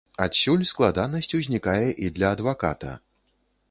[0.25, 2.91] Адсюль складанасць узнікае і для адваката.